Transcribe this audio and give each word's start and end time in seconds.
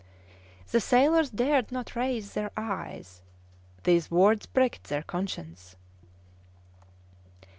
The 0.71 0.79
sailors 0.81 1.29
dared 1.29 1.71
not 1.71 1.95
raise 1.95 2.33
their 2.33 2.49
eyes; 2.57 3.21
these 3.83 4.09
words 4.09 4.47
pricked 4.47 4.85
their 4.85 5.03
conscience. 5.03 5.75